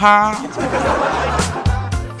[0.00, 0.34] 哈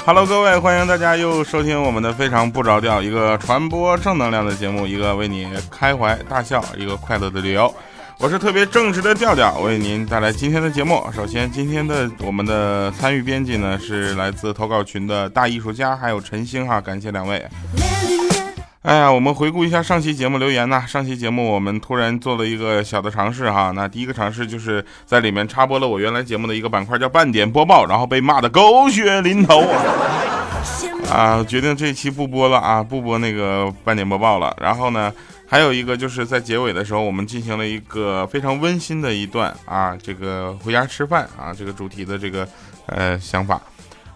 [0.04, 7.74] ！Hello，各位，欢迎大家又收听我们的非常不着调，一个传播正能量的节目，一个为你开怀大笑，一个快乐的旅游。
[8.18, 11.02] 我是特别正直的调调，为您带来今天的节目。
[11.10, 17.42] 首先，今天的我们的参与编辑呢是来自投稿群的大艺术家，还有陈星哈，感谢两位。
[18.82, 20.86] 哎呀，我们回顾一下上期节目留言呐。
[20.88, 23.70] 上期节目我们突然做了一个小的尝试哈。
[23.76, 31.12] 那第一个尝试就是在里面插播了我原来节目的一个板块叫半点播报，然后被骂的狗血淋头啊！
[31.12, 34.56] 啊，决定这期不播了啊，不播那个半点播报了。
[34.58, 35.12] 然后呢，
[35.46, 42.48] 还有一个就是在结尾的时候，我们进行了一个非常温馨的一段啊，这个回家吃饭啊，这个主题的这个
[42.86, 43.60] 呃想法。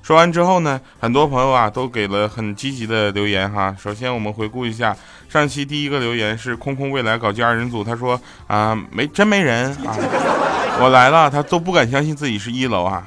[0.05, 3.75] 说完之后呢，很多朋友啊都给了很积极的留言哈。
[3.81, 4.95] 首先我们回顾一下
[5.31, 9.97] 上期第一个留言是空空未来搞基二人组，他说啊没真没人啊，
[10.79, 13.07] 我来了，他都不敢相信自己是一楼啊。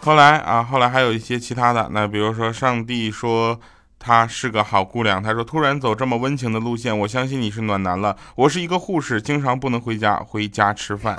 [0.00, 3.60] 后来啊，后来还有一些其他的，那比如说上帝说
[3.98, 8.16] 她是个好姑娘，他说突然走这么温情的路线，我相信你是暖男了。
[8.36, 11.18] 我是一个护士，经常不能回家，回家吃饭。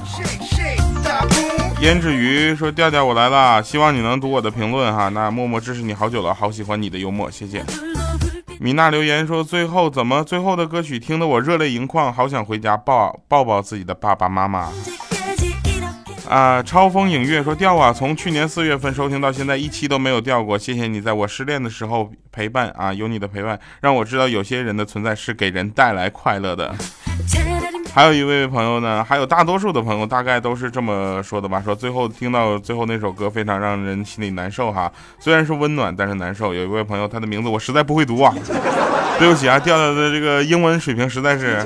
[1.81, 5.09] 胭脂鱼说：“调调，我来了，希望你能读我的评论哈。
[5.09, 7.64] 那默默支持你好久了，好喜欢你的幽默，谢谢。”
[8.59, 14.72] 米娜留言说：“最后怎么最后的歌曲听得我热泪盈眶，好想回家抱抱抱自己的爸爸妈妈。”
[16.28, 26.74] 啊，超风影月说：“调啊，从去年四月份收听到现在一期都没有掉过，谢谢你在我失恋的时候陪伴啊，有你的陪伴，让我知道有些人的存在是给人带来快乐的。”
[27.95, 36.53] 还有一位朋友呢，还有大多数的朋友大概都是这么说的吧，说最后听到最后那首歌非常让人心里难受哈，虽然是温暖，但是难受。
[36.53, 38.35] 有一位朋友，他的名字我实在不会读啊，
[39.17, 41.66] 对不起啊，调调的这个英文水平实在是。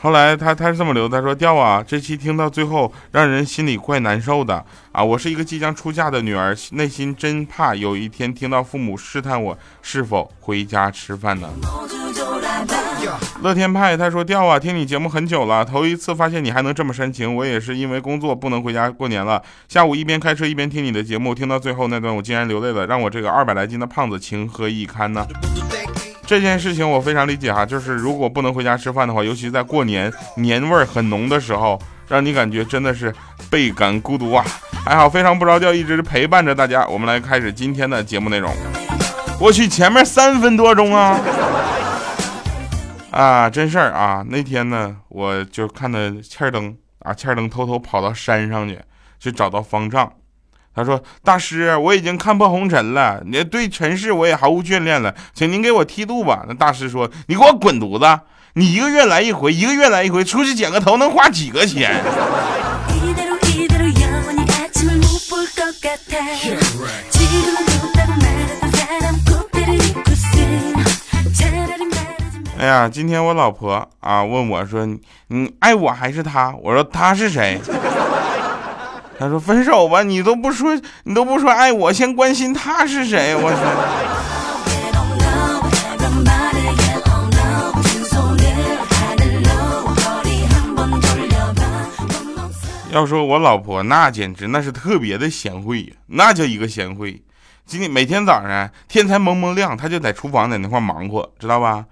[0.00, 11.50] 后来他他是这么留，他说调啊，这期听到最后让人心里怪难受的啊，我是一个即将出嫁的女儿，内心真怕有一天听到父母试探我是否回家吃饭呢。
[13.42, 17.34] 乐天派他说调啊，听你节目很久了，头一次发现你还能这么煽情。
[17.34, 25.26] 我也是因为工作不能回家过年了，下午一边开车一边听你的节目，听到最后那段我竟然流泪了，让我这个二百来斤的胖子情何以堪呢？
[26.26, 31.78] 这件事情我非常理解哈，就是如果不能回家吃饭的话，尤其在过年年味儿很浓的时候，
[32.08, 33.14] 让你感觉真的是
[33.50, 34.42] 倍感孤独啊。
[34.84, 36.86] 还好非常不着调，一直陪伴着大家。
[36.86, 38.50] 我们来开始今天的节目内容。
[39.38, 41.20] 我去，前面三分多钟啊。
[43.14, 44.24] 啊，真事儿啊！
[44.28, 48.76] 那天呢，我就看到欠儿登啊，欠儿登偷偷跑到山上去，
[49.20, 50.12] 去找到方丈。
[50.74, 58.20] 他说：“大师，我已经看破红尘了，你对尘世我也毫无眷恋了，请您给我剃度吧。”那大师说：“你给我滚犊子！
[58.54, 61.94] 你一个月来一回，一个月来一回，出去剪个头能花几个钱？”
[72.64, 74.88] 哎呀，今天我老婆啊问我说
[75.28, 77.60] ：“你爱我还是他？”我说：“他是谁？”
[79.20, 83.58] 他说：“分手吧，你都不说，你都不说爱我，先关心他是谁。”我去。
[92.94, 97.22] 要说我老婆，那简直那是特别的贤惠，那叫一个贤惠。
[97.66, 101.84] 今天每天早上天才蒙蒙亮，他就在厨房在那块忙活，知道吧？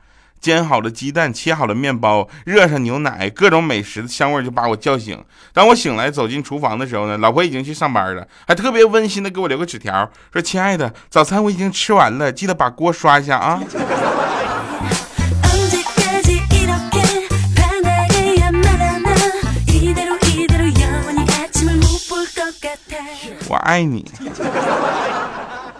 [0.42, 5.24] 煎好了鸡蛋，切好了面包，热上牛奶，各种美食的香味就把我叫醒。
[5.52, 13.62] 当我醒来走进厨房的时候呢，老婆已经去上班了，还特别温馨的给我留个纸条，说：“亲爱的，早餐我已经吃完了，记得把锅刷一下啊。”
[23.48, 24.10] 我爱你。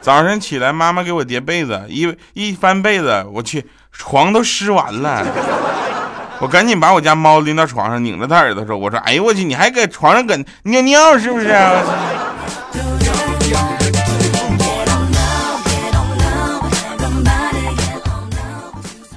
[0.01, 3.67] 早上起来，妈妈给我叠被子，一一翻被子，我去。
[3.93, 5.25] 床都湿完了，
[6.41, 11.49] 我赶紧把我家猫拎到床上，拧着它耳朵说：“我说，哎呦我去，你还搁床上搁尿尿是不是？”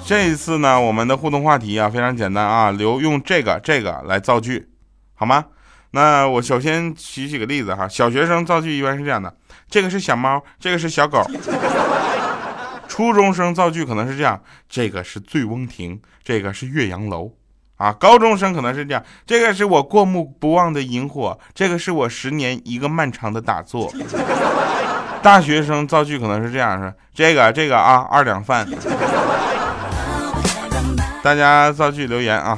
[0.08, 4.70] 这一次呢，我们的互动话题啊非常简单啊，留用这个这个来造句，
[5.16, 5.46] 好吗？
[5.92, 9.34] 那我首先举几个例子哈，小学生造句一般是这样的：
[9.68, 11.26] 这个是小猫，这个是小狗。
[12.88, 17.32] 初中生造句可能是这样：这个是醉翁亭，这个是岳阳楼。
[17.78, 23.92] 啊，高中生可能是这样：这个是我过目不忘的萤火，这个是我十年一个漫长的打坐。
[25.22, 28.66] 大学生造句可能是这样：是这个这个啊，二两饭。
[31.22, 32.58] 大家造句留言啊。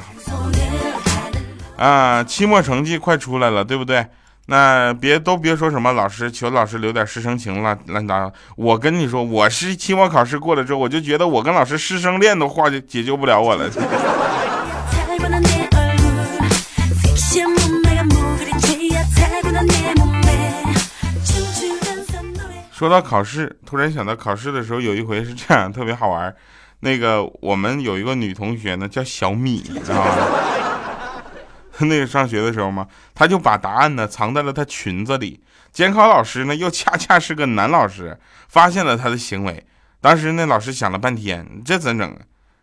[1.76, 4.06] 啊，期末成绩快出来了，对不对？
[4.50, 8.32] 那别都别说什么老师求老师留点师生情了，乱打。
[8.56, 13.68] 我跟你说，我是期末考试过了之后，我就觉得我跟老师师生恋的话就解救不了我了。
[22.72, 26.34] 说到考试，突然想到考试的时候有一回是这样，特别好玩。
[26.80, 30.14] 那个我们有一个女同学呢，叫小米，知道吗？
[31.86, 35.40] 那个上学的时候嘛，他就把答案呢藏在了他裙子里。
[35.72, 39.64] 监考老师呢又恰恰是个男老师，发现了他的行为。
[40.00, 42.16] 当时那老师想了半天，这怎整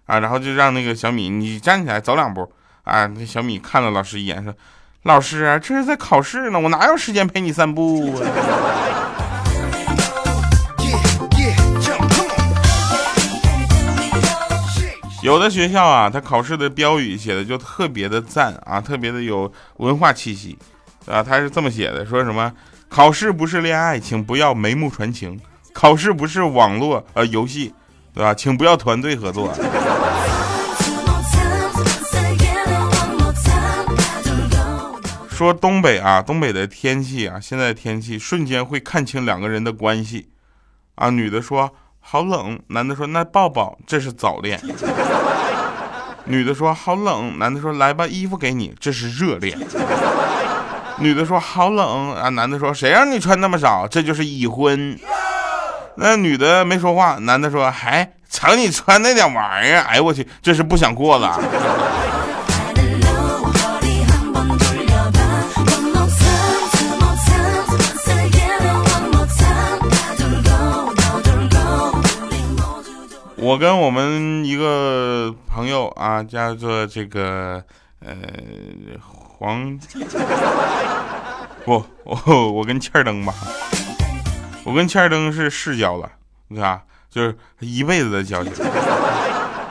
[0.05, 0.19] 啊？
[0.19, 2.51] 然后就让那个小米你站起来走两步
[2.83, 3.05] 啊。
[3.07, 4.53] 那小米看了老师一眼，说
[5.03, 8.23] ：“老师，这是在考试呢，我哪有时间陪你散步啊？”
[15.25, 20.55] 有的学校啊，他考试的标语写的就特别的赞啊，特别的有文化气息，
[21.07, 22.53] 啊，他是这么写的，说什么
[22.87, 25.35] 考试不是恋爱，请不要眉目传情；
[25.73, 27.73] 考试不是网络呃游戏，
[28.13, 28.35] 对吧？
[28.35, 29.51] 请不要团队合作。
[35.31, 40.29] 说东北啊，东北的天气啊，现在天气瞬间会看清两个人的关系，
[40.93, 41.73] 啊，女的说。
[42.07, 44.61] 好冷，男的说那抱抱，这是早恋。
[46.25, 49.57] 女的说好冷，男的说来吧，衣服给你，这是热恋。
[51.01, 54.95] 女的说好冷啊，男的说谁让你穿那么少，这就是已婚。
[55.95, 61.41] 那女的没说话，男的说还瞧你穿那点玩意儿，哎我去，这是不想过了。
[73.45, 77.63] 我跟我们一个朋友啊，叫做这个
[77.99, 78.17] 呃
[78.99, 79.79] 黄，
[81.63, 82.17] 不，我
[82.53, 83.31] 我跟欠儿登吧，
[84.63, 86.09] 我跟欠儿登是世交了，
[86.49, 86.81] 对吧？
[87.07, 88.51] 就是一辈子的交情。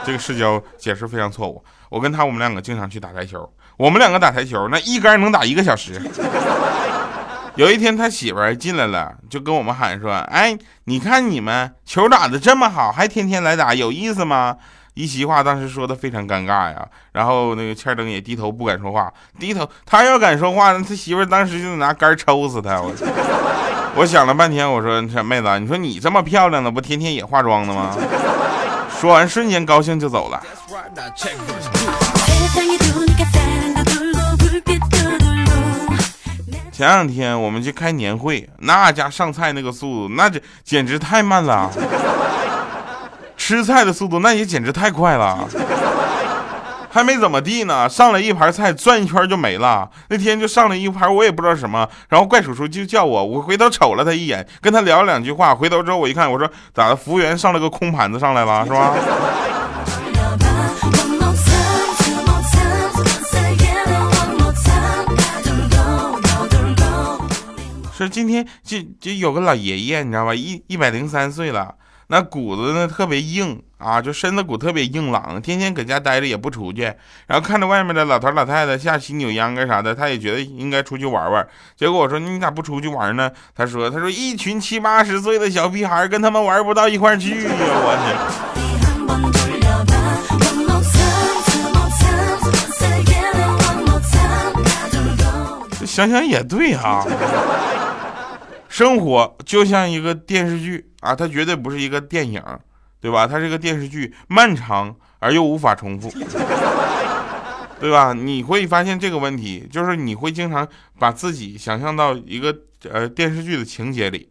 [0.06, 1.60] 这个世交解释非常错误。
[1.88, 6.00] 我跟他，我们两个经常去打台球，我们两个打台球，那一杆能打一个小时。
[7.56, 14.56] 有一天，他媳妇儿进来了，就跟我们喊说：“哎，你看你们球打的这么好，还天天来打，有意思吗？”
[14.94, 16.84] 一席话当时说的非常尴尬呀。
[17.12, 22.80] 然后那个欠灯也低头不敢说话，低头他要敢说话，他媳妇当时就拿杆抽死他。
[22.80, 22.92] 我
[23.96, 27.96] 我想了半天，我说：“这妹子，你说你这么漂亮的，不天天也化妆的吗？”
[29.00, 30.42] 说完，瞬间高兴就走了。
[36.84, 41.70] 前两天我们去开年会，那家上菜那个速度，那这简直太慢了。
[43.38, 45.48] 吃菜的速度那也简直太快了。
[46.90, 49.88] 还没怎么地呢，上来一盘菜，转一圈就没了。
[50.10, 55.54] 那天就上来一盘，我也不知道什么，然后怪叔叔就叫我，我回头瞅了他一眼，跟他聊了两句话。
[55.54, 56.94] 回头之后我一看，我说咋的？
[56.94, 58.92] 服务员上了个空盘子上来了，是吧？
[67.96, 70.34] 说今天就就有个老爷爷，你知道吧？
[70.34, 71.72] 一一百零三岁了，
[72.08, 76.82] 那骨子呢特别硬啊，就身子骨特别硬朗，天天搁家待着也不出去。
[77.28, 81.46] 然后看着外面的老头老太太下棋扭秧歌啥的，他也觉得应该出去玩玩。
[81.76, 83.30] 结果我说你咋不出去玩呢？
[83.54, 87.50] 他说他说一群七八十岁的小屁孩跟他们玩不到一块去呀！
[87.54, 87.94] 我
[95.78, 97.06] 去，想想也对哈。
[98.74, 102.42] 生活就像一个电视剧啊，它绝对不是一个电影，
[103.00, 103.24] 对吧？
[103.24, 106.10] 它是个电视剧，漫长而又无法重复，
[107.78, 108.12] 对吧？
[108.12, 110.66] 你会发现这个问题，就是你会经常
[110.98, 112.52] 把自己想象到一个
[112.90, 114.28] 呃电视剧的情节里，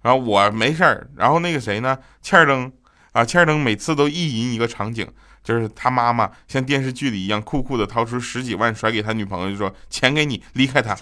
[0.00, 1.98] 然后我没事儿，然后那个谁呢？
[2.22, 2.72] 欠儿登
[3.12, 5.06] 啊，欠儿登每次都意淫一个场景，
[5.42, 10.96] 就是他妈妈像电视剧里一样酷酷的掏出十几万甩给他女朋友，就说钱给你，离开他，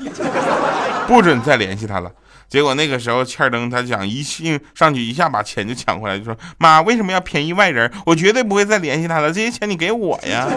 [1.07, 2.13] 不准再联系他了。
[2.53, 7.91] 结果那个时候欠灯他想一性上去一下把钱就抢回来，就说妈为什么要便宜外人？
[8.05, 10.47] 我绝对不会再联系他了，这些钱你给我呀。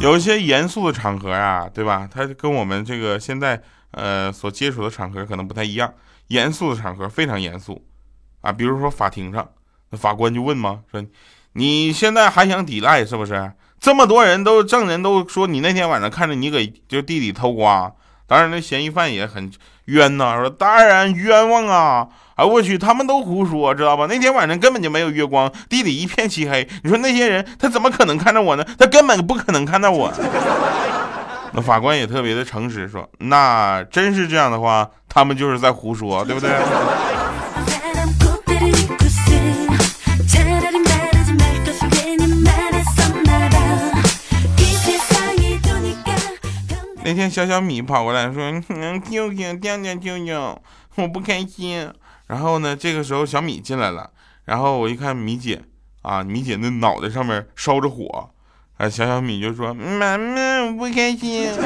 [0.00, 2.08] 有一些严肃的场合啊，对吧？
[2.10, 5.92] 他跟我们这个现在呃所接触的场合可能不太一样。
[6.28, 7.84] 严肃的场合非常严肃
[8.40, 9.46] 啊，比如说法庭上，
[9.90, 10.80] 那法官就问吗？
[10.90, 11.04] 说
[11.54, 13.52] 你现在还想抵赖是不是？
[13.80, 17.92] 这么多人都证人都说你那天晚上看着你给就地里偷瓜，
[18.26, 19.50] 当然那嫌疑犯也很
[19.86, 22.08] 冤呐，说当然冤枉啊。
[22.36, 22.44] 哎！
[22.44, 24.06] 我去，他们都胡说，知道吧？
[24.08, 26.68] 那天晚上根本就没有月光，地里一片漆黑。
[26.82, 28.64] 你说那些人他怎么可能看着我呢？
[28.76, 30.12] 他根本不可能看到我。
[31.52, 36.50] 那法官也特别的诚实，说：“那真是这样的话，他们就是在胡说，对不对？”
[47.04, 50.58] 那天小小米跑过来说：“嗯，舅舅，掉掉舅舅，
[50.96, 51.92] 我不开心。”
[52.26, 54.10] 然后呢，这个时候小米进来了，
[54.46, 55.62] 然后我一看米姐
[56.00, 58.30] 啊，米姐那脑袋上面烧着火，
[58.78, 61.50] 啊，小小米就说：“妈妈，我不开心。”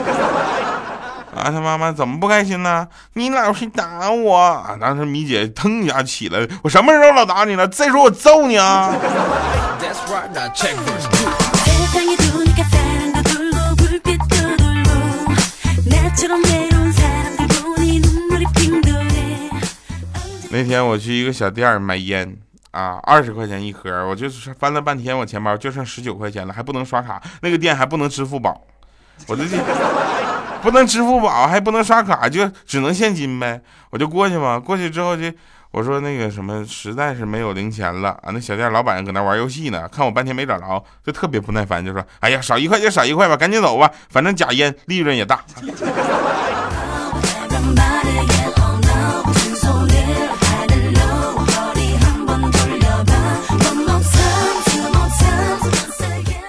[1.38, 2.88] 啊，他妈妈怎么不开心呢？
[3.12, 4.76] 你老是打我啊！
[4.80, 7.68] 当时米姐腾一下起来，我什么时候老打你了？
[7.68, 8.92] 再说我揍你啊！
[20.50, 22.36] 那天我去一个小店买烟
[22.70, 28.58] 啊，二十块钱一盒，我就是翻了半天，我钱包就剩十九块钱了，还不能刷卡，那个店还不能支付宝，
[29.26, 29.44] 我这
[30.62, 33.60] 不能支付宝，还不能刷卡，就只能现金呗。
[33.90, 35.30] 我就过去嘛，过去之后就
[35.70, 38.30] 我说那个什么，实在是没有零钱了啊。
[38.32, 45.44] 那小店老板搁那玩游戏呢，看我半天没找着，就特别不耐烦，就说：“哎呀，少一块就少一块吧，赶紧走吧，反正假烟利润也大。”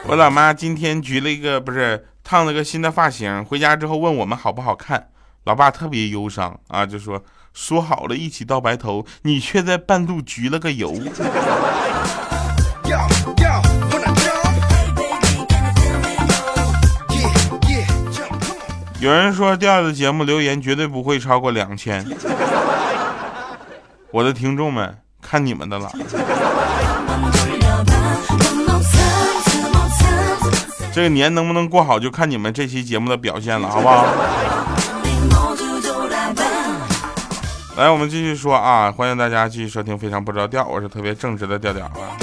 [0.10, 5.10] 我老妈今天焗了一个不是烫了个新的发型，回家之后问我们好不好看。
[5.44, 7.24] 老爸特别忧伤啊，就说
[7.54, 10.92] 说好了一起到白头，你却在半路焗了个油。
[19.00, 22.04] 有人说第二次节目留言绝对不会超过两千，
[24.10, 25.92] 我的听众们看你们的了。
[30.92, 34.06] 这个年能不能过好，就看你们这期节目的表现了， 好不好？
[37.78, 42.18] 来，我们继续说啊，欢迎大家继续收听《非常不着调》，我是特别正直的调调啊。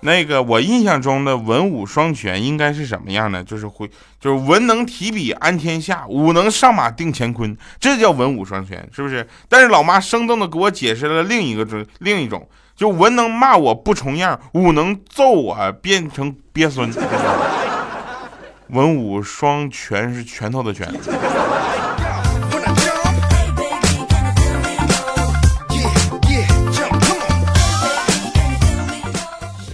[0.00, 3.42] 那个我印象中的文武双全应该是什么样的？
[3.42, 3.90] 就是会，
[4.20, 9.26] 就是文能提笔安天下，武能上马定乾坤，这叫文武双全，是不是？
[9.48, 12.46] 但是老妈生动的给我解释了另一个种，另一种。
[12.78, 16.88] 就文能骂我不重样，武能揍我变成鳖孙。
[18.68, 20.88] 文武双全是拳头的拳。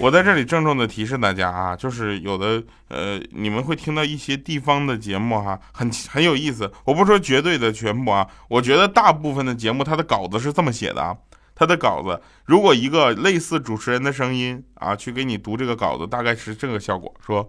[0.00, 6.72] 我在这里郑重的提示大家啊，就是有的呃，你们会听到一些地方的节目哈，很很有意思。
[6.84, 11.14] 我不说绝对的全部啊，我觉得大部分的节目它的稿子是这么写的啊。
[11.54, 17.48] 他的稿子，如果一个类似主持人的声音啊，去给你读这个稿子，大概是这个效果：说，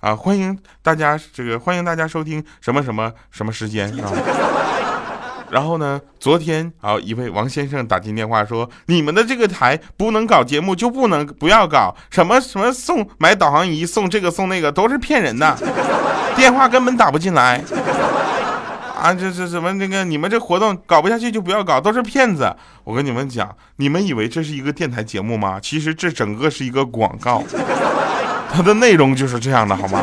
[0.00, 4.10] 啊，欢迎大家这个欢迎大家收听什么什么什么时间啊。
[5.48, 15.56] 然后呢，昨天啊，一位王先生打进电话说，你们的这个台不能搞节目，就不能不要搞什么什么送买导航仪送这个送那个，都是骗人的，
[16.34, 17.62] 电话根本打不进来。
[18.96, 20.02] 啊，这这什么那个？
[20.04, 22.50] 你们这活动搞不下去就不要搞，都是骗子！
[22.82, 25.60] 我跟你们讲，你们以为这是一个电台节目吗？
[25.62, 27.42] 其实这整个是一个广告，
[28.50, 30.02] 它的内容就是这样的，好吗？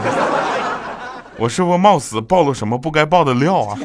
[1.38, 3.78] 我是不是冒死爆了什么不该爆的料啊？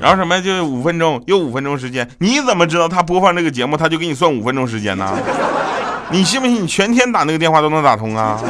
[0.00, 5.18] 然后什么就五分钟，又五分钟时间，你怎么知道他播放这个节目他就给你算五分钟时间呢？
[6.12, 8.40] 你信不信你全天打那个电话都能打通啊？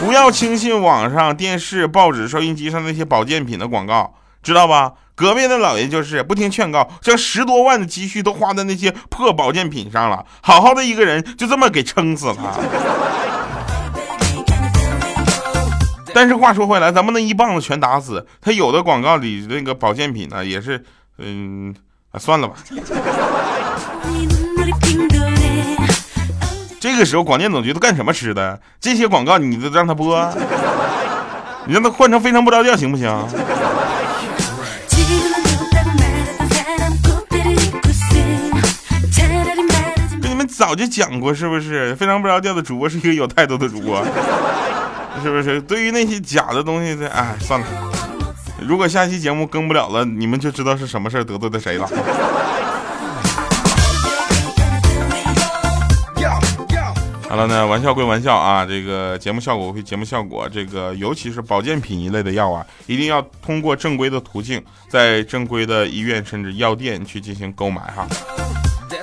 [0.00, 4.92] 不要轻信网上、电视、报纸、收音机上那些保健品的广告，知道吧？
[5.14, 10.24] 隔壁的老爷就是不听劝告，将十多万的积蓄都花在那些破保健品上了。
[10.40, 12.60] 好好的一个人就这么给撑死了。
[16.14, 18.24] 但是话说回来，咱不能一棒子全打死。
[18.40, 20.84] 他有的广告里那个保健品呢，也是，
[21.18, 21.74] 嗯，
[22.12, 22.54] 啊，算了吧。
[26.80, 28.60] 这个时候广电总局都干什么吃的？
[28.80, 30.16] 这些广告你都让他播，
[31.66, 33.08] 你让他换成非常不着调行不行？
[40.22, 41.96] 跟你们早就讲过，是不是？
[41.96, 44.04] 非常不着调的主播是一个有态度的主播，
[45.22, 45.60] 是不是？
[45.62, 47.66] 对于那些假的东西，哎，算了。
[48.60, 51.88] 如果下期节目更不了了，你们就知道是什么事得罪的谁了。
[57.28, 68.06] 好了，那玩笑归玩笑啊，这个节目效果归节目效果，这个尤其是保健品一类的药啊，一定要通过正规的途径，在正规的医院甚至药店去进行购买哈。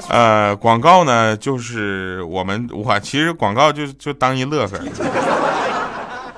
[0.10, 4.80] 呃，广告呢，就是我们我其实广告就就当一乐呵，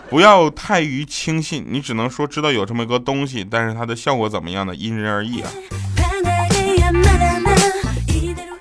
[0.09, 4.75] 不要太于轻信，你只能说知道有这么一个东西，但是它的效果怎么样呢？
[4.75, 5.49] 因人而异啊。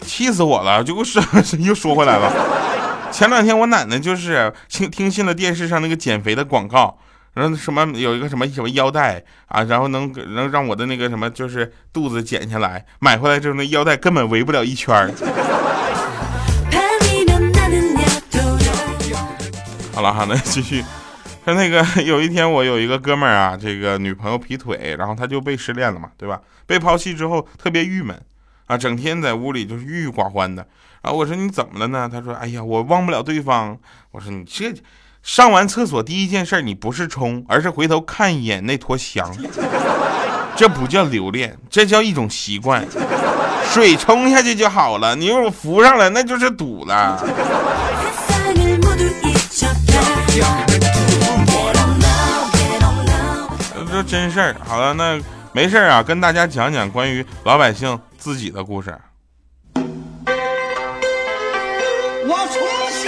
[0.06, 1.20] 气死我了，就给我说
[1.58, 2.32] 又说回来了。
[3.12, 6.98] 前两天我奶奶就是听听信了电视上那个减肥的广告，
[7.32, 15.10] 然后什么有一个什么什么腰带啊，然后能能让我的那个什么就是肚子减下来，买回来之后那腰带根本围不了一圈儿。
[19.94, 20.84] 好了哈，那继续，
[21.44, 26.38] 他那个有一天我有一个哥们儿啊，这个女朋友劈腿，然后他就被失恋了嘛，对吧？
[26.66, 28.14] 被抛弃之后特别郁闷
[28.66, 30.66] 啊，整天在屋里就是郁郁寡欢的。
[31.02, 31.12] 啊！
[31.12, 32.08] 我说你怎么了呢？
[32.12, 33.78] 他说：“哎呀，我忘不了对方。”
[34.10, 34.74] 我说：“你这
[35.22, 39.32] 上完厕所第一件事，你不是冲，而是回头看一眼那坨翔。
[40.56, 42.84] 这不叫留恋，这叫一种习惯。
[43.70, 47.22] 水冲下去就好了，你如果浮上来，那就是堵了。”
[53.92, 54.56] 这真事儿。
[54.66, 55.18] 好了，那
[55.52, 58.92] 没事儿啊，跟大家讲讲关于老百姓自己的故事。
[62.28, 62.58] 我从
[62.90, 63.06] 小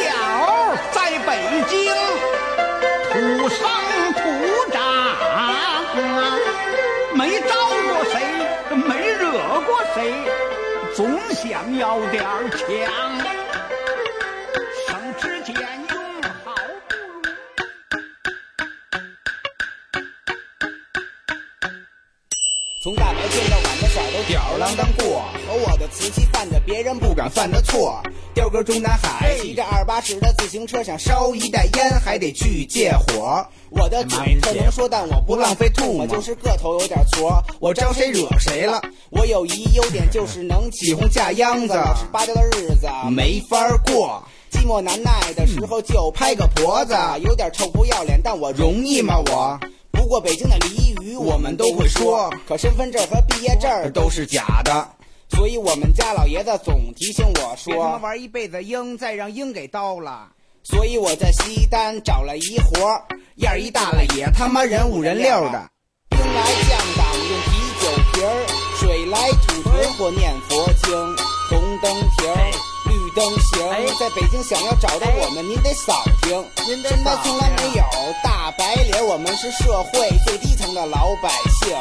[0.92, 1.30] 在北
[1.66, 1.92] 京
[3.10, 3.58] 土生
[4.12, 4.20] 土
[4.70, 4.78] 长，
[7.16, 7.50] 没招
[7.88, 8.14] 过谁，
[8.76, 9.26] 没惹
[9.62, 10.14] 过谁，
[10.94, 13.27] 总想要点强。
[22.80, 28.00] 从大白天到晚的色都吊儿郎当过，和我的瓷器犯着别人不敢犯的错。
[28.34, 33.44] 调哥中南海，骑着二八式的自行车，想烧一袋烟还得去借火。
[33.70, 37.42] 我的嘴这能说，但我不浪费吐沫，就是个头有点矬。
[37.58, 38.80] 我招谁惹谁了？
[39.10, 44.22] 我有一优点就是能起哄架秧子，老实巴交的日子没法过。
[44.52, 49.58] 寂寞难耐的时候就拍个婆子，有点臭不要脸，但我容易吗我？
[50.08, 54.88] 不过北京的俚语我们都会说，可身份证和毕业证都是假的。
[55.28, 60.30] 所以我们家老爷子总提醒我说：“别他妈玩一辈子鹰，再让鹰给刀了。”
[60.64, 63.04] 所以我在西单找了一活儿，
[63.36, 65.68] 样儿一大了也他妈人五人六的。
[66.08, 67.50] 兵来将挡用啤
[67.82, 68.46] 酒瓶儿，
[68.78, 71.16] 水来土屯或念佛经，
[71.48, 72.34] 红灯停，
[72.86, 73.96] 绿灯行。
[73.98, 76.44] 在北京想要找到我们，您得扫听。
[76.66, 77.84] 您真的从来没有
[78.22, 81.30] 大白脸，我们是社会最低层的老百
[81.60, 81.74] 姓。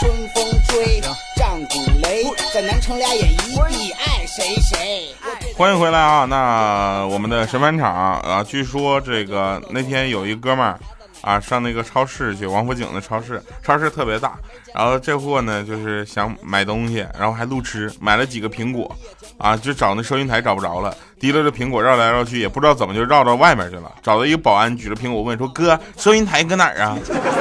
[0.00, 0.98] 春风吹，
[1.36, 5.14] 战鼓擂，在南城俩眼一闭，爱谁谁。
[5.58, 6.24] 欢迎回来啊！
[6.24, 10.80] 那我们的神返场啊，据说这个那天有一哥们儿
[11.22, 14.38] 啊上那个超市去，王府井的超市，超市特别大。
[14.74, 18.94] 然后这货呢就是想买东西，然后还路痴，买了几个苹果
[19.36, 23.90] 啊，就找那收银台找不着了，提溜着苹果绕来绕去，也不知道怎么就绕到外面去了。
[24.02, 26.96] 找到一个保安，举着苹果问说：“哥，收银台搁哪儿啊？”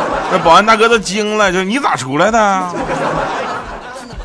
[0.31, 2.39] 那保安大哥都惊了，就你咋出来的？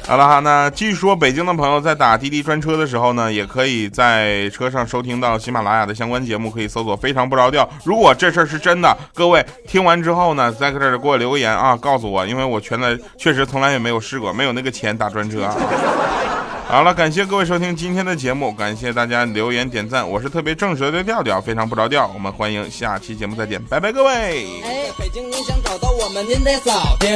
[0.06, 7.66] 好了哈，那据说北京的朋友在打滴滴专车的时候呢，也可以在车上收听到喜马拉雅的相关节目，可以搜索“非常不着调”。
[7.84, 15.56] 如果这事儿是真的，各位听完之后呢，在这儿给我留言啊，告诉我，因为我全在确实从来也没有试过，没有那个钱打专车啊。
[16.74, 22.10] 好了，感谢各位收听今天的节目，感谢大家留言点赞，我是特别正直的调调，非常不着调。
[22.12, 24.12] 我们欢迎下期节目再见，拜拜，各位。
[24.64, 27.10] 哎，北京您想找到我们，您得早听。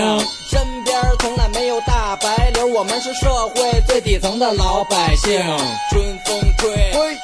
[0.48, 5.36] 身边从来没有大白领，我们是社会最底层的老百姓。
[5.90, 6.70] 春风吹，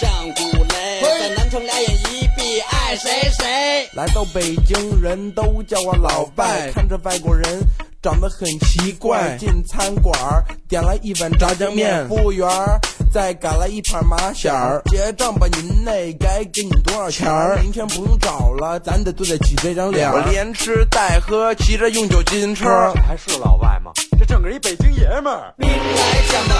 [0.01, 0.43] 战鼓
[0.75, 3.89] 擂，在南城俩眼一闭，爱谁谁。
[3.93, 7.61] 来到北京，人都叫我老拜，看着外国人。
[8.05, 10.15] 长得很奇怪，进餐馆
[10.69, 12.47] 点了一碗炸酱面，服务员
[13.11, 17.59] 再赶来一盘麻馅儿，结账吧您那该给你多少钱儿？
[17.63, 20.13] 明天不用找了，咱得对得起这张脸。
[20.13, 23.91] 我连吃带喝，骑着用酒金车，还是老外吗？
[24.19, 25.55] 这整个一北京爷们儿。
[25.57, 25.77] 明来
[26.31, 26.59] 将挡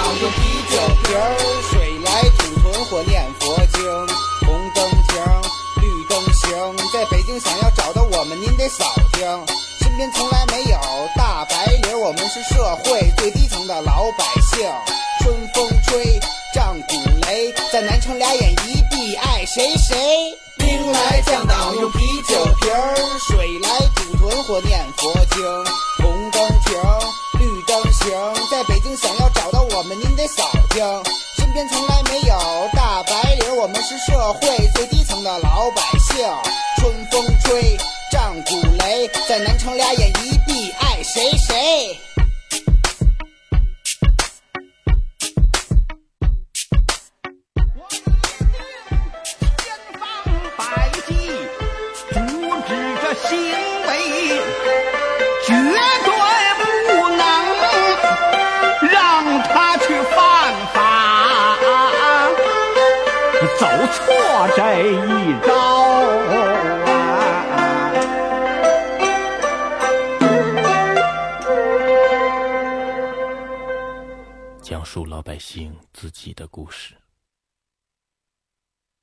[19.55, 20.37] 谁谁。
[20.59, 25.45] 兵来将挡用啤酒瓶儿，水来煮屯或念佛经。
[26.03, 26.75] 红灯停，
[27.39, 30.83] 绿灯行，在北京想要找到我们，您得扫听。
[31.37, 32.37] 身边从来没有
[32.73, 36.27] 大白领，我们是社会最低层的老百姓。
[36.79, 37.77] 春风吹，
[38.11, 42.01] 战鼓擂，在南城俩眼一闭，爱谁谁。
[75.95, 76.97] 自己的故事。